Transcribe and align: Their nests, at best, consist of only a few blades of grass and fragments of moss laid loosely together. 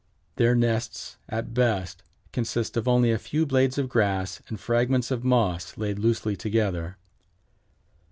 Their 0.37 0.55
nests, 0.55 1.17
at 1.29 1.53
best, 1.53 2.01
consist 2.33 2.75
of 2.75 2.87
only 2.87 3.11
a 3.11 3.19
few 3.19 3.45
blades 3.45 3.77
of 3.77 3.87
grass 3.87 4.41
and 4.47 4.59
fragments 4.59 5.11
of 5.11 5.23
moss 5.23 5.77
laid 5.77 5.99
loosely 5.99 6.35
together. 6.35 6.97